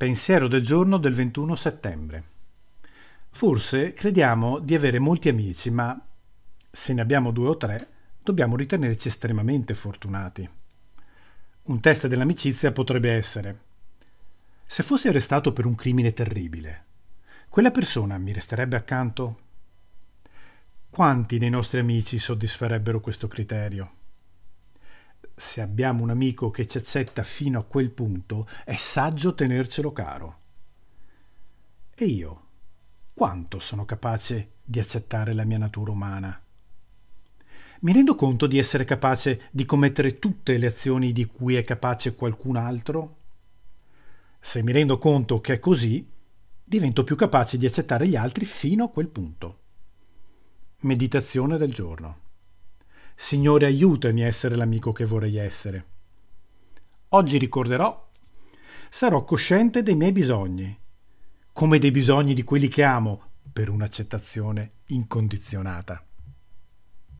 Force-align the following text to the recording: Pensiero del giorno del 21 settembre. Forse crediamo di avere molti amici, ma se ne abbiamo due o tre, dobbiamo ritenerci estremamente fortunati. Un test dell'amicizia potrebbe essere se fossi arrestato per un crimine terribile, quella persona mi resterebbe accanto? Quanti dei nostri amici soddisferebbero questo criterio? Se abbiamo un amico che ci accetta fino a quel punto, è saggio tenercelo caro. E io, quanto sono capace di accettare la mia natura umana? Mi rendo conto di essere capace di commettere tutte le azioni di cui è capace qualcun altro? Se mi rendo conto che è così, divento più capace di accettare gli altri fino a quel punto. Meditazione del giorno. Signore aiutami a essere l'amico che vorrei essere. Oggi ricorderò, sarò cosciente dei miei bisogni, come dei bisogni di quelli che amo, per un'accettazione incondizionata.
Pensiero 0.00 0.48
del 0.48 0.62
giorno 0.62 0.96
del 0.96 1.12
21 1.12 1.54
settembre. 1.56 2.24
Forse 3.28 3.92
crediamo 3.92 4.58
di 4.58 4.74
avere 4.74 4.98
molti 4.98 5.28
amici, 5.28 5.70
ma 5.70 5.94
se 6.70 6.94
ne 6.94 7.02
abbiamo 7.02 7.32
due 7.32 7.48
o 7.48 7.58
tre, 7.58 7.86
dobbiamo 8.22 8.56
ritenerci 8.56 9.08
estremamente 9.08 9.74
fortunati. 9.74 10.48
Un 11.64 11.80
test 11.80 12.06
dell'amicizia 12.06 12.72
potrebbe 12.72 13.12
essere 13.12 13.60
se 14.64 14.82
fossi 14.82 15.08
arrestato 15.08 15.52
per 15.52 15.66
un 15.66 15.74
crimine 15.74 16.14
terribile, 16.14 16.84
quella 17.50 17.70
persona 17.70 18.16
mi 18.16 18.32
resterebbe 18.32 18.76
accanto? 18.76 19.40
Quanti 20.88 21.36
dei 21.36 21.50
nostri 21.50 21.78
amici 21.78 22.18
soddisferebbero 22.18 23.00
questo 23.00 23.28
criterio? 23.28 23.99
Se 25.50 25.60
abbiamo 25.60 26.04
un 26.04 26.10
amico 26.10 26.52
che 26.52 26.68
ci 26.68 26.78
accetta 26.78 27.24
fino 27.24 27.58
a 27.58 27.64
quel 27.64 27.90
punto, 27.90 28.46
è 28.64 28.76
saggio 28.76 29.34
tenercelo 29.34 29.92
caro. 29.92 30.38
E 31.96 32.04
io, 32.04 32.42
quanto 33.12 33.58
sono 33.58 33.84
capace 33.84 34.52
di 34.62 34.78
accettare 34.78 35.32
la 35.32 35.42
mia 35.42 35.58
natura 35.58 35.90
umana? 35.90 36.40
Mi 37.80 37.92
rendo 37.92 38.14
conto 38.14 38.46
di 38.46 38.58
essere 38.58 38.84
capace 38.84 39.48
di 39.50 39.64
commettere 39.64 40.20
tutte 40.20 40.56
le 40.56 40.68
azioni 40.68 41.10
di 41.10 41.24
cui 41.24 41.56
è 41.56 41.64
capace 41.64 42.14
qualcun 42.14 42.54
altro? 42.54 43.16
Se 44.38 44.62
mi 44.62 44.70
rendo 44.70 44.98
conto 44.98 45.40
che 45.40 45.54
è 45.54 45.58
così, 45.58 46.08
divento 46.62 47.02
più 47.02 47.16
capace 47.16 47.58
di 47.58 47.66
accettare 47.66 48.06
gli 48.06 48.14
altri 48.14 48.44
fino 48.44 48.84
a 48.84 48.88
quel 48.88 49.08
punto. 49.08 49.58
Meditazione 50.82 51.58
del 51.58 51.74
giorno. 51.74 52.28
Signore 53.22 53.66
aiutami 53.66 54.24
a 54.24 54.26
essere 54.26 54.56
l'amico 54.56 54.92
che 54.92 55.04
vorrei 55.04 55.36
essere. 55.36 55.84
Oggi 57.10 57.36
ricorderò, 57.36 58.10
sarò 58.88 59.24
cosciente 59.24 59.82
dei 59.82 59.94
miei 59.94 60.10
bisogni, 60.10 60.76
come 61.52 61.78
dei 61.78 61.90
bisogni 61.90 62.32
di 62.32 62.42
quelli 62.42 62.68
che 62.68 62.82
amo, 62.82 63.32
per 63.52 63.68
un'accettazione 63.68 64.72
incondizionata. 64.86 66.02